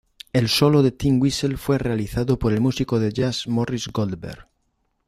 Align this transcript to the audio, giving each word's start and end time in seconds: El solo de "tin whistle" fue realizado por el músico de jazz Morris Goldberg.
El 0.33 0.49
solo 0.49 0.81
de 0.81 0.89
"tin 0.91 1.21
whistle" 1.21 1.57
fue 1.57 1.77
realizado 1.77 2.39
por 2.39 2.51
el 2.53 2.59
músico 2.59 2.99
de 2.99 3.13
jazz 3.13 3.47
Morris 3.47 3.87
Goldberg. 3.89 4.47